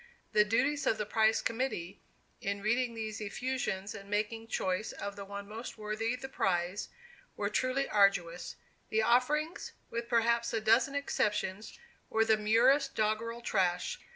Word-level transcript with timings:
The 0.31 0.43
duties 0.43 0.87
of 0.87 0.97
the 0.97 1.05
Prize 1.05 1.43
Committee, 1.43 2.01
in 2.41 2.63
reading 2.63 2.95
these 2.95 3.21
effusions 3.21 3.93
and 3.93 4.09
making 4.09 4.47
choice 4.47 4.91
of 4.93 5.15
the 5.15 5.25
one 5.25 5.47
most 5.47 5.77
worthy 5.77 6.15
the 6.15 6.27
prize, 6.27 6.89
were 7.37 7.51
truly 7.51 7.87
arduous. 7.87 8.55
The 8.89 9.03
"offerings," 9.03 9.73
with 9.91 10.09
perhaps 10.09 10.53
a 10.53 10.59
dozen 10.59 10.95
exceptions, 10.95 11.77
were 12.09 12.25
the 12.25 12.35
merest 12.35 12.95
doggerel 12.95 13.41
trash. 13.41 13.99